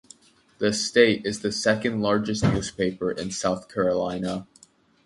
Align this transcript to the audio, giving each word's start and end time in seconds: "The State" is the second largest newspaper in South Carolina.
"The 0.57 0.73
State" 0.73 1.27
is 1.27 1.41
the 1.43 1.51
second 1.51 2.01
largest 2.01 2.41
newspaper 2.43 3.11
in 3.11 3.29
South 3.29 3.69
Carolina. 3.69 4.47